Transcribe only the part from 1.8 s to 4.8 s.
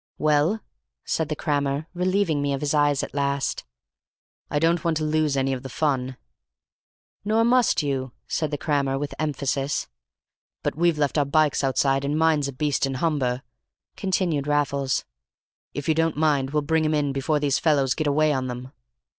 relieving me of his eyes at last. "I